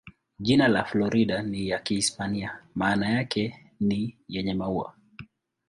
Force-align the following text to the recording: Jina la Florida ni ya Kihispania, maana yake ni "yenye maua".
Jina 0.39 0.67
la 0.67 0.83
Florida 0.85 1.43
ni 1.43 1.67
ya 1.67 1.79
Kihispania, 1.79 2.59
maana 2.75 3.09
yake 3.09 3.71
ni 3.79 4.17
"yenye 4.27 4.53
maua". 4.53 4.95